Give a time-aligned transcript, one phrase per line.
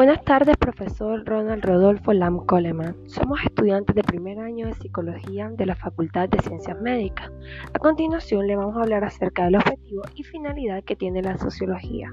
[0.00, 2.96] Buenas tardes, profesor Ronald Rodolfo Lam Coleman.
[3.04, 7.30] Somos estudiantes de primer año de Psicología de la Facultad de Ciencias Médicas.
[7.74, 12.10] A continuación le vamos a hablar acerca del objetivo y finalidad que tiene la sociología.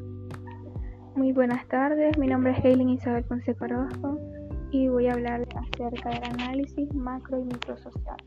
[1.15, 4.19] Muy buenas tardes, mi nombre es Helen Isabel Ponce Orozco
[4.71, 8.17] y voy a hablar acerca del análisis macro y microsocial.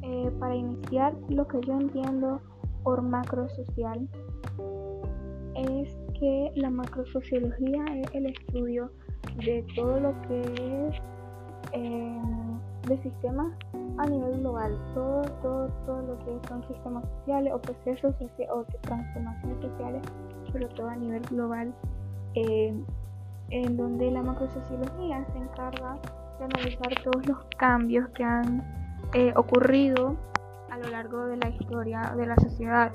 [0.00, 2.40] Eh, para iniciar, lo que yo entiendo
[2.82, 4.08] por macrosocial
[5.54, 8.92] es que la macrosociología es el estudio
[9.44, 10.40] de todo lo que
[10.88, 10.96] es
[11.72, 12.20] eh,
[12.86, 13.52] de sistemas
[13.98, 18.14] a nivel global, todo, todo, todo lo que son sistemas sociales o procesos
[18.50, 20.02] o transformaciones sociales,
[20.52, 21.74] pero todo a nivel global,
[22.34, 22.74] eh,
[23.50, 25.98] en donde la macrosociología se encarga
[26.38, 28.62] de analizar todos los cambios que han
[29.14, 30.16] eh, ocurrido
[30.70, 32.92] a lo largo de la historia de la sociedad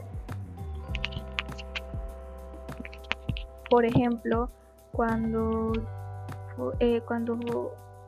[3.69, 4.49] Por ejemplo,
[4.91, 5.73] cuando,
[6.79, 7.39] eh, cuando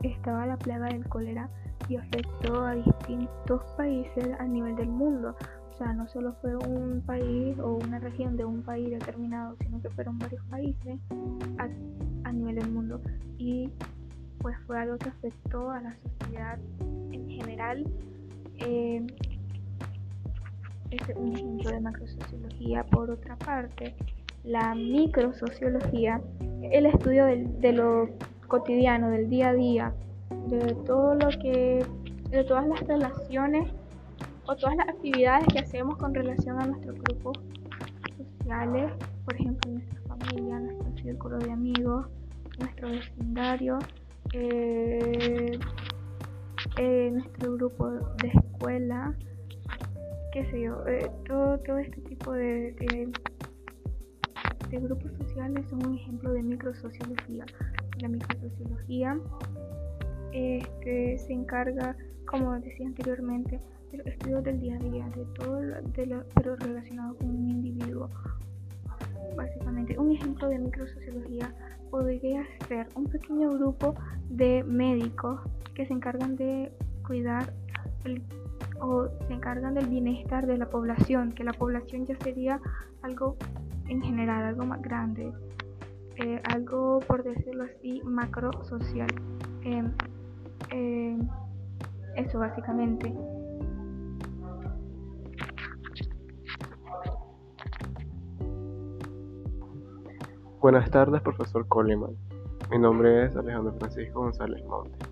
[0.03, 1.49] estaba la plaga del cólera
[1.89, 5.36] y afectó a distintos países a nivel del mundo.
[5.72, 9.81] O sea, no solo fue un país o una región de un país determinado, sino
[9.81, 10.99] que fueron varios países
[12.23, 12.99] a, nivel del mundo.
[13.38, 13.69] Y
[14.39, 16.59] pues fue algo que afectó a la sociedad
[17.11, 17.86] en general.
[18.58, 19.05] Eh,
[20.89, 22.83] es un ejemplo de macrosociología.
[22.86, 23.95] Por otra parte,
[24.43, 26.21] la microsociología,
[26.61, 28.09] el estudio de lo
[28.47, 29.93] cotidiano, del día a día,
[30.47, 31.85] de todo lo que,
[32.30, 33.69] de todas las relaciones
[34.45, 37.38] o todas las actividades que hacemos con relación a nuestros grupos
[38.17, 38.91] sociales,
[39.25, 42.08] por ejemplo, nuestra familia, nuestro círculo de amigos,
[42.59, 43.77] nuestro vecindario,
[44.33, 45.59] eh,
[46.77, 49.13] eh, nuestro grupo de escuela,
[50.31, 52.73] qué sé yo, eh, todo, todo este tipo de
[54.69, 57.45] de grupos sociales son un ejemplo de microsociología.
[57.99, 59.19] La microsociología
[60.31, 63.59] este, se encarga, como decía anteriormente,
[63.92, 68.09] del estudio del día a día, de todo, de pero relacionado con un individuo.
[69.36, 71.53] Básicamente, un ejemplo de microsociología
[71.89, 73.95] podría ser un pequeño grupo
[74.30, 75.39] de médicos
[75.73, 76.71] que se encargan de
[77.05, 77.53] cuidar
[78.80, 82.60] o se encargan del bienestar de la población, que la población ya sería
[83.02, 83.38] algo
[83.88, 85.32] en general, algo más grande,
[86.15, 89.08] eh, algo por decirlo así, macro social.
[89.64, 89.92] Em,
[90.70, 91.27] em,
[92.16, 93.14] eso básicamente.
[100.60, 102.16] Buenas tardes, profesor Coleman.
[102.71, 105.06] Mi nombre es Alejandro Francisco González Monte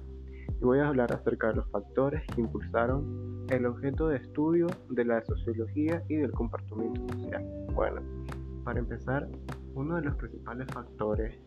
[0.60, 5.06] y voy a hablar acerca de los factores que impulsaron el objeto de estudio de
[5.06, 7.46] la sociología y del comportamiento social.
[7.74, 8.02] Bueno,
[8.64, 9.28] para empezar,
[9.76, 11.38] uno de los principales factores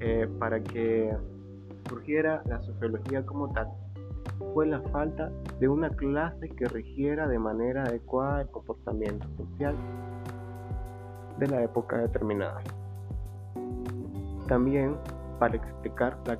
[0.00, 1.16] eh, para que
[1.88, 3.68] surgiera la sociología como tal
[4.54, 5.30] fue la falta
[5.60, 9.74] de una clase que rigiera de manera adecuada el comportamiento social
[11.38, 12.60] de la época determinada.
[14.48, 14.96] También
[15.42, 16.38] para explicar las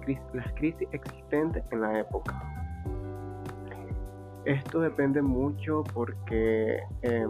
[0.54, 2.40] crisis existentes en la época.
[4.44, 7.28] Esto depende mucho porque em,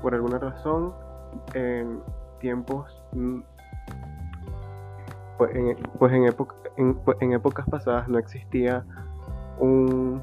[0.00, 0.94] por alguna razón
[1.52, 2.00] en
[2.40, 3.40] tiempos, mm,
[5.36, 6.48] pues en, pues
[7.04, 8.82] pues en, épocas pasadas no existía
[9.58, 10.22] un,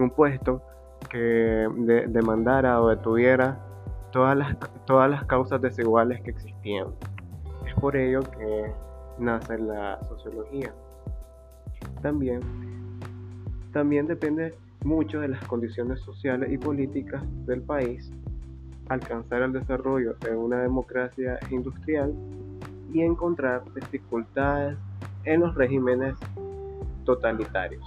[0.00, 0.60] un puesto
[1.08, 1.68] que
[2.08, 3.60] demandara o detuviera
[4.10, 4.56] todas las,
[4.86, 6.88] todas las causas desiguales que existían.
[7.64, 8.87] Es por ello que
[9.18, 10.72] nace la sociología.
[12.02, 12.40] También,
[13.72, 18.10] también depende mucho de las condiciones sociales y políticas del país
[18.88, 22.14] alcanzar el desarrollo en una democracia industrial
[22.92, 24.78] y encontrar dificultades
[25.24, 26.16] en los regímenes
[27.04, 27.84] totalitarios.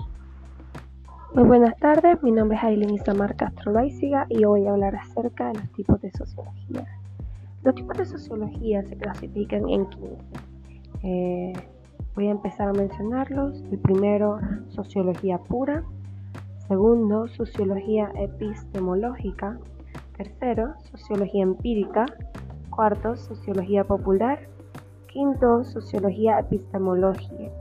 [1.33, 4.95] Muy buenas tardes, mi nombre es Aileen Isamar Castro Loaiziga y hoy voy a hablar
[4.95, 6.85] acerca de los tipos de sociología.
[7.63, 10.50] Los tipos de sociología se clasifican en 15.
[11.03, 11.53] Eh,
[12.15, 13.61] voy a empezar a mencionarlos.
[13.71, 14.39] El primero,
[14.69, 15.83] sociología pura.
[16.67, 19.59] Segundo, sociología epistemológica.
[20.17, 22.05] Tercero, sociología empírica.
[22.69, 24.39] Cuarto, sociología popular.
[25.07, 27.51] Quinto, sociología epistemología.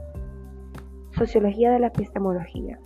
[1.11, 2.79] Sociología de la epistemología.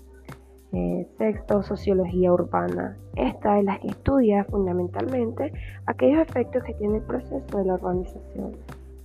[0.72, 2.98] Eh, sexto, sociología urbana.
[3.16, 5.54] Esta es la que estudia fundamentalmente
[5.86, 8.52] aquellos efectos que tiene el proceso de la urbanización,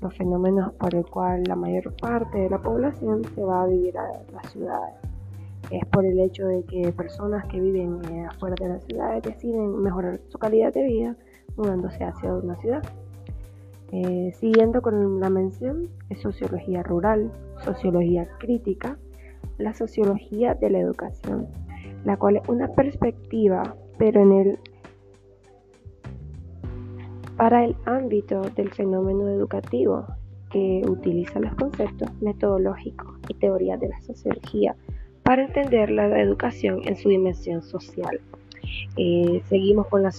[0.00, 3.96] los fenómenos por el cual la mayor parte de la población se va a vivir
[3.98, 4.94] a las ciudades
[5.70, 9.82] es por el hecho de que personas que viven eh, afuera de las ciudades deciden
[9.82, 11.16] mejorar su calidad de vida
[11.56, 12.82] mudándose hacia una ciudad.
[13.92, 17.30] Eh, siguiendo con la mención, es sociología rural,
[17.64, 18.96] sociología crítica,
[19.58, 21.46] la sociología de la educación,
[22.04, 24.58] la cual es una perspectiva, pero en el
[27.40, 30.04] para el ámbito del fenómeno educativo,
[30.50, 34.76] que utiliza los conceptos metodológicos y teorías de la sociología
[35.22, 38.20] para entender la educación en su dimensión social.
[38.98, 40.12] Eh, seguimos con la,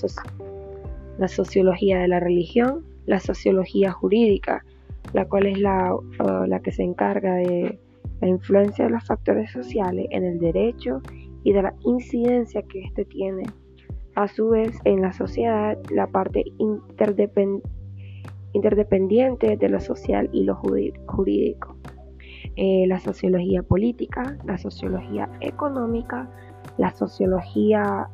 [1.27, 4.65] sociología de la religión, la sociología jurídica,
[5.13, 5.95] la cual es la,
[6.47, 7.77] la que se encarga de
[8.19, 11.03] la influencia de los factores sociales en el derecho
[11.43, 13.43] y de la incidencia que éste tiene.
[14.15, 16.43] A su vez, en la sociedad, la parte
[18.53, 21.77] interdependiente de lo social y lo jurídico.
[22.57, 26.29] Eh, la sociología política, la sociología económica,
[26.77, 28.09] la sociología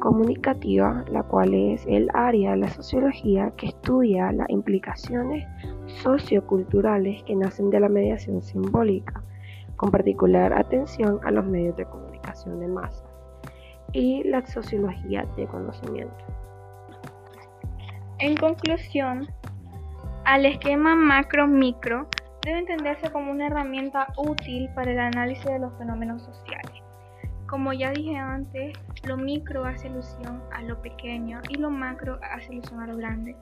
[0.00, 5.46] comunicativa, la cual es el área de la sociología que estudia las implicaciones
[6.02, 9.22] socioculturales que nacen de la mediación simbólica,
[9.76, 13.04] con particular atención a los medios de comunicación de masa,
[13.92, 16.14] y la sociología de conocimiento.
[18.18, 19.28] En conclusión,
[20.24, 22.06] al esquema macro-micro
[22.42, 26.82] debe entenderse como una herramienta útil para el análisis de los fenómenos sociales.
[27.46, 32.52] Como ya dije antes, lo micro hace alusión a lo pequeño y lo macro hace
[32.52, 33.34] alusión a lo grande.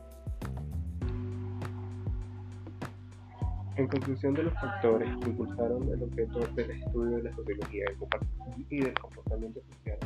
[3.76, 7.84] En conclusión de los factores que impulsaron el objeto del estudio de la sociología
[8.70, 9.98] y del comportamiento social,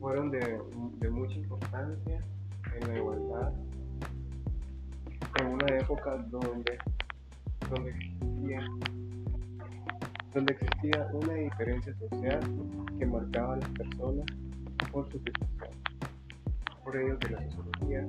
[0.00, 0.60] fueron de,
[0.98, 2.20] de mucha importancia
[2.80, 3.52] en la igualdad
[5.40, 6.78] en una época donde,
[7.70, 8.60] donde, existía,
[10.34, 12.40] donde existía una diferencia social
[12.98, 14.26] que marcaba a las personas
[14.90, 15.70] por su situación.
[16.84, 18.06] Por ello que la sociología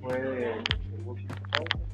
[0.00, 0.54] fue de,
[1.04, 1.86] mucha importancia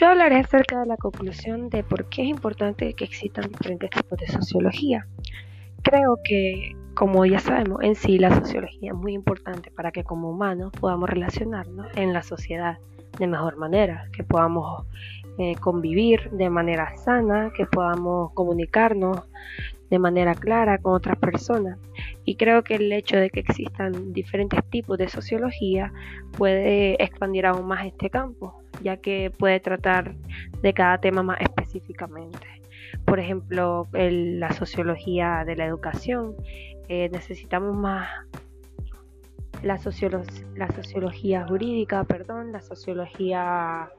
[0.00, 4.18] Yo hablaré acerca de la conclusión de por qué es importante que existan diferentes tipos
[4.18, 5.06] de sociología.
[5.82, 10.30] Creo que como ya sabemos, en sí la sociología es muy importante para que como
[10.30, 12.78] humanos podamos relacionarnos en la sociedad
[13.18, 14.86] de mejor manera, que podamos
[15.36, 19.20] eh, convivir de manera sana, que podamos comunicarnos
[19.90, 21.78] de manera clara con otras personas.
[22.24, 25.92] Y creo que el hecho de que existan diferentes tipos de sociología
[26.38, 30.14] puede expandir aún más este campo, ya que puede tratar
[30.62, 32.46] de cada tema más específicamente.
[33.04, 36.34] Por ejemplo, la sociología de la educación
[36.88, 38.08] eh, necesitamos más
[39.62, 39.78] la,
[40.56, 43.90] la sociología jurídica, perdón, la sociología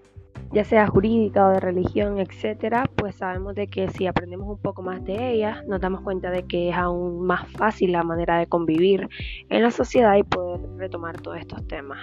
[0.54, 4.82] ya sea jurídica o de religión, etcétera, pues sabemos de que si aprendemos un poco
[4.82, 8.48] más de ella, nos damos cuenta de que es aún más fácil la manera de
[8.48, 9.08] convivir
[9.50, 12.00] en la sociedad y poder retomar todos estos temas.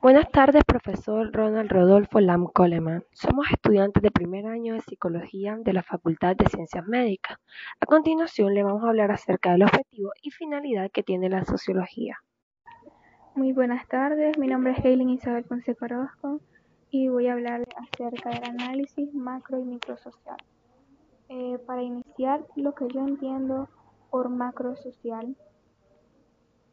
[0.00, 3.02] Buenas tardes, profesor Ronald Rodolfo Lam Coleman.
[3.10, 7.36] Somos estudiantes de primer año de Psicología de la Facultad de Ciencias Médicas.
[7.80, 12.16] A continuación le vamos a hablar acerca del objetivo y finalidad que tiene la sociología.
[13.34, 16.40] Muy buenas tardes, mi nombre es Helen Isabel Ponce Orozco
[16.92, 20.38] y voy a hablar acerca del análisis macro y microsocial.
[21.28, 23.68] Eh, para iniciar, lo que yo entiendo
[24.10, 25.34] por macrosocial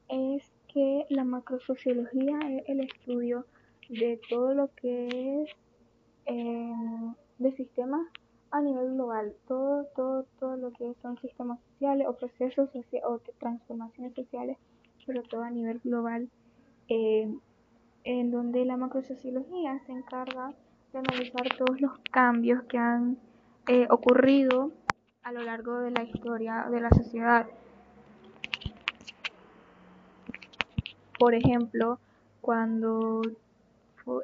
[0.10, 3.46] es que la macrosociología es el estudio
[3.88, 5.08] de todo lo que
[5.42, 5.50] es
[6.26, 8.06] em, de sistemas
[8.52, 12.70] a nivel global, todo, todo, todo lo que son sistemas sociales o procesos
[13.04, 14.58] o transformaciones sociales,
[15.06, 16.28] pero todo a nivel global,
[16.90, 17.40] em,
[18.04, 20.54] en donde la macrosociología se encarga
[20.92, 23.18] de analizar todos los cambios que han
[23.70, 24.72] eh, ocurrido
[25.24, 27.48] a lo largo de la historia de la sociedad
[31.18, 32.00] Por ejemplo,
[32.42, 33.22] cuando,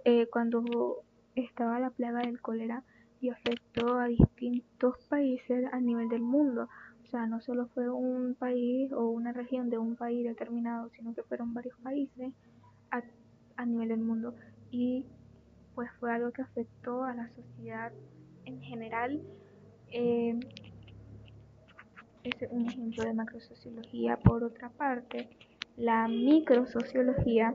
[0.06, 1.04] eh, cuando
[1.36, 2.84] estaba la plaga del cólera
[3.22, 6.68] y afectó a distintos países a nivel del mundo.
[7.04, 11.14] O sea, no solo fue un país o una región de un país determinado, sino
[11.14, 12.34] que fueron varios países
[12.90, 13.02] a,
[13.58, 14.34] a nivel del mundo.
[14.72, 15.06] Y
[15.76, 17.92] pues fue algo que afectó a la sociedad
[18.46, 19.22] en general.
[19.92, 20.40] Eh,
[22.24, 24.18] es un ejemplo de macrosociología.
[24.18, 25.30] Por otra parte,
[25.78, 27.54] la microsociología,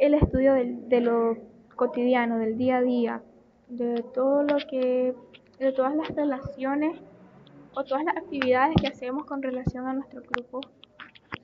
[0.00, 1.36] el estudio de lo
[1.74, 3.22] cotidiano, del día a día,
[3.68, 5.14] de todo lo que,
[5.58, 6.98] de todas las relaciones
[7.74, 10.66] o todas las actividades que hacemos con relación a nuestros grupos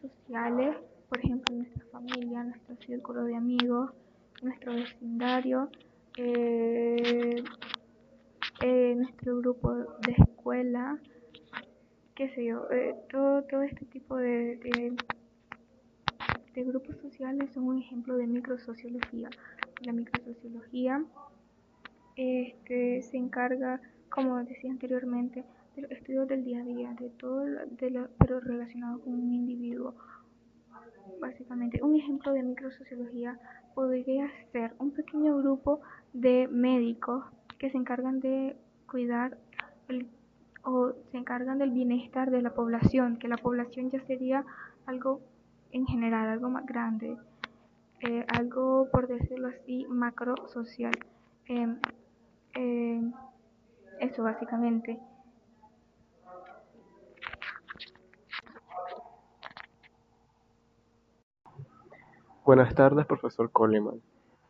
[0.00, 0.76] sociales,
[1.08, 3.90] por ejemplo, nuestra familia, nuestro círculo de amigos,
[4.42, 5.68] nuestro vecindario,
[6.16, 7.44] eh,
[8.62, 10.98] eh, nuestro grupo de escuela,
[12.14, 14.96] qué sé yo, eh, todo, todo este tipo de, de,
[16.54, 19.30] de grupos sociales son un ejemplo de microsociología.
[19.82, 21.04] La microsociología
[22.16, 23.80] este, se encarga,
[24.10, 25.44] como decía anteriormente,
[25.76, 29.32] de los estudios del día a día, de todo, de lo, pero relacionado con un
[29.32, 29.94] individuo.
[31.20, 33.38] Básicamente, un ejemplo de microsociología
[33.74, 35.80] podría ser un pequeño grupo
[36.12, 37.24] de médicos
[37.58, 38.56] que se encargan de
[38.90, 39.38] cuidar
[39.88, 40.08] el,
[40.62, 44.44] o se encargan del bienestar de la población, que la población ya sería
[44.84, 45.20] algo
[45.72, 47.16] en general, algo más grande,
[48.00, 50.92] eh, algo por decirlo así macro social.
[51.48, 51.76] Eh,
[52.54, 53.02] eh,
[54.00, 55.00] eso básicamente.
[62.44, 64.02] Buenas tardes, profesor Coleman.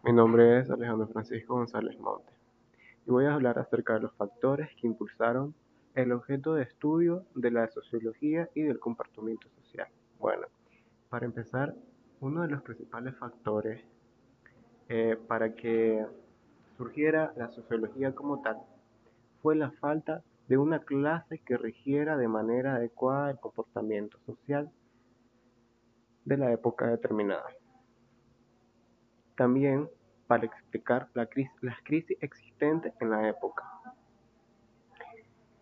[0.02, 2.32] Mi nombre es Alejandro Francisco González Monte
[3.06, 5.54] y voy a hablar acerca de los factores que impulsaron
[5.94, 9.88] el objeto de estudio de la sociología y del comportamiento social.
[11.22, 11.74] Para empezar,
[12.18, 13.80] uno de los principales factores
[14.88, 16.04] eh, para que
[16.76, 18.56] surgiera la sociología como tal
[19.40, 24.68] fue la falta de una clase que rigiera de manera adecuada el comportamiento social
[26.24, 27.46] de la época determinada.
[29.36, 29.88] También
[30.26, 33.62] para explicar la crisis, las crisis existentes en la época.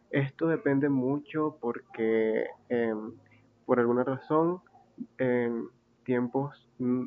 [0.08, 3.12] Esto depende mucho porque em,
[3.66, 4.62] por alguna razón
[5.18, 5.68] en
[6.04, 7.06] tiempos mm,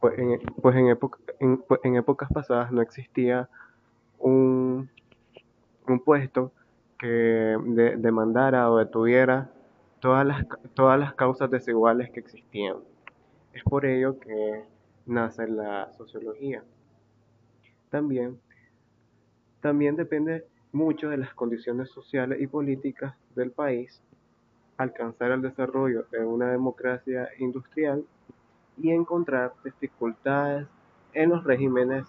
[0.00, 3.48] pues en, pues en, pues en, épocas pasadas no existía
[4.18, 4.88] un,
[5.86, 6.52] un puesto
[6.98, 7.56] que
[7.98, 9.50] demandara o detuviera
[10.00, 12.76] todas las, todas las causas desiguales que existían.
[13.52, 14.64] Es por ello que
[15.06, 16.62] nace la sociología.
[17.90, 18.38] También,
[19.60, 24.02] también depende mucho de las condiciones sociales y políticas del país,
[24.78, 28.04] alcanzar el desarrollo de una democracia industrial
[28.78, 30.66] y encontrar dificultades
[31.12, 32.06] en los regímenes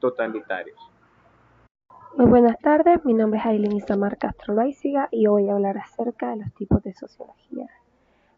[0.00, 0.78] totalitarios.
[2.16, 5.78] Muy buenas tardes, mi nombre es Aileen Isamar Castro Loaiziga y hoy voy a hablar
[5.78, 7.66] acerca de los tipos de sociología.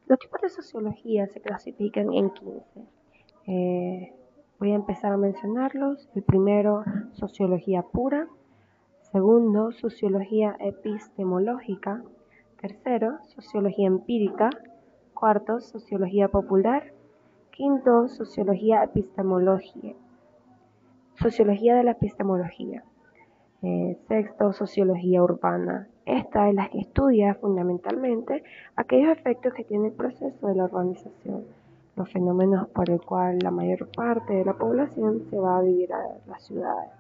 [0.07, 2.63] Los tipos de sociología se clasifican en 15.
[3.49, 4.15] Eh,
[4.59, 6.09] voy a empezar a mencionarlos.
[6.15, 8.29] El primero, sociología pura.
[9.13, 12.03] Segundo, sociología epistemológica.
[12.67, 14.51] Tercero, sociología empírica.
[15.15, 16.93] Cuarto, sociología popular.
[17.53, 19.95] Quinto, sociología epistemología.
[21.15, 22.83] Sociología de la epistemología.
[23.63, 25.87] Eh, sexto, sociología urbana.
[26.07, 28.43] Esta es la que estudia fundamentalmente
[28.75, 31.45] aquellos efectos que tiene el proceso de la urbanización,
[31.95, 35.93] los fenómenos por el cual la mayor parte de la población se va a vivir
[35.93, 36.96] a las ciudades.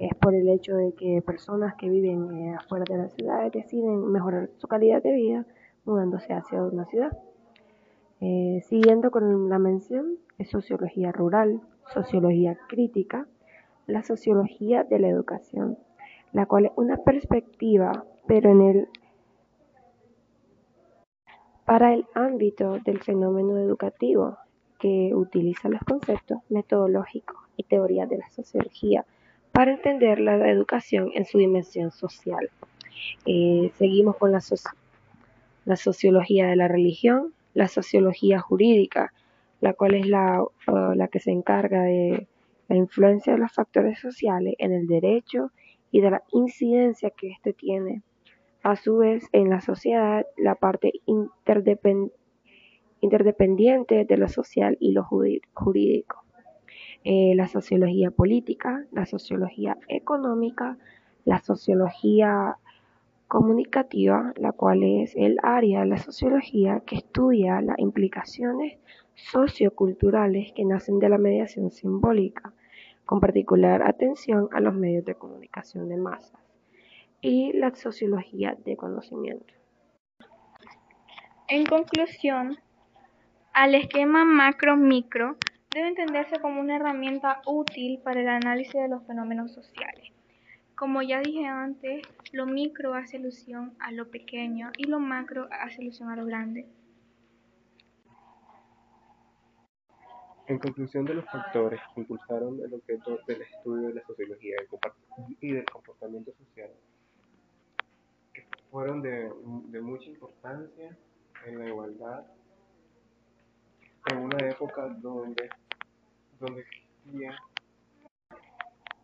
[0.00, 4.10] Es por el hecho de que personas que viven eh, afuera de las ciudades deciden
[4.10, 5.46] mejorar su calidad de vida
[5.84, 7.16] mudándose hacia una ciudad.
[8.22, 11.60] Eh, siguiendo con la mención, es sociología rural,
[11.92, 13.26] sociología crítica,
[13.86, 15.76] la sociología de la educación,
[16.32, 18.88] la cual es una perspectiva pero en el
[21.66, 24.38] para el ámbito del fenómeno educativo
[24.78, 29.04] que utiliza los conceptos metodológicos y teorías de la sociología
[29.52, 32.50] para entender la educación en su dimensión social.
[33.26, 34.40] Eh, seguimos con la,
[35.76, 39.12] sociología de la religión, la sociología jurídica,
[39.60, 42.26] la cual es la, uh, la que se encarga de
[42.68, 45.50] la influencia de los factores sociales en el derecho
[45.90, 48.02] y de la incidencia que éste tiene
[48.62, 50.92] a su vez, en la sociedad, la parte
[53.00, 56.24] interdependiente de lo social y lo jurídico.
[57.02, 60.76] Eh, la sociología política, la sociología económica,
[61.24, 62.58] la sociología
[63.26, 68.78] comunicativa, la cual es el área de la sociología que estudia las implicaciones
[69.14, 72.52] socioculturales que nacen de la mediación simbólica,
[73.06, 76.40] con particular atención a los medios de comunicación de masas
[77.20, 79.54] y la sociología de conocimiento.
[81.48, 82.58] En conclusión,
[83.52, 85.36] al esquema macro-micro
[85.74, 90.12] debe entenderse como una herramienta útil para el análisis de los fenómenos sociales.
[90.74, 95.82] Como ya dije antes, lo micro hace alusión a lo pequeño y lo macro hace
[95.82, 96.66] alusión a lo grande.
[100.46, 104.56] En conclusión de los factores que impulsaron el objeto del estudio de la sociología
[105.40, 106.70] y del comportamiento social,
[108.72, 109.30] fueron de,
[109.68, 110.96] de mucha importancia
[111.46, 112.24] en la igualdad
[114.10, 115.48] en una época donde,
[116.38, 117.38] donde existía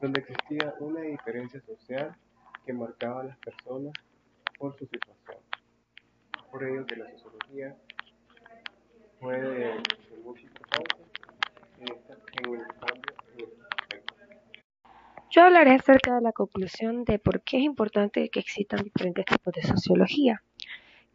[0.00, 2.14] donde existía una diferencia social
[2.64, 3.92] que marcaba a las personas
[4.58, 5.38] por su situación.
[6.50, 7.76] Por ello que la sociología
[9.20, 11.06] puede de mucha importancia
[11.78, 14.14] en, el cambio en aspecto.
[15.30, 19.52] Yo hablaré acerca de la conclusión de por qué es importante que existan diferentes tipos
[19.54, 20.42] de sociología.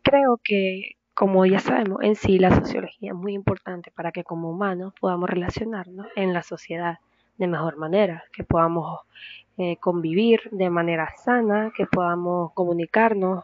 [0.01, 4.49] Creo que, como ya sabemos, en sí la sociología es muy importante para que como
[4.49, 6.97] humanos podamos relacionarnos en la sociedad
[7.37, 9.01] de mejor manera, que podamos
[9.59, 13.43] eh, convivir de manera sana, que podamos comunicarnos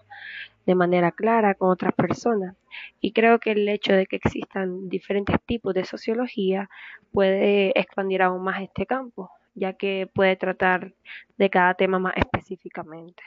[0.66, 2.56] de manera clara con otras personas.
[3.00, 6.72] Y creo que el hecho de que existan diferentes tipos de sociología
[7.12, 10.94] puede expandir aún más este campo, ya que puede tratar
[11.38, 13.24] de cada tema más específicamente.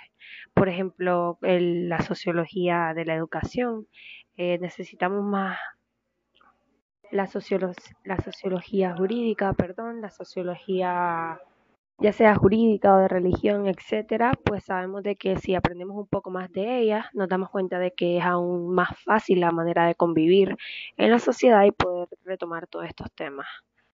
[0.54, 3.86] Por ejemplo, la sociología de la educación.
[4.36, 5.58] Eh, necesitamos más
[7.10, 7.28] la,
[8.04, 11.40] la sociología jurídica, perdón, la sociología
[12.00, 16.30] ya sea jurídica o de religión, etcétera, pues sabemos de que si aprendemos un poco
[16.30, 19.94] más de ellas, nos damos cuenta de que es aún más fácil la manera de
[19.94, 20.56] convivir
[20.96, 23.46] en la sociedad y poder retomar todos estos temas.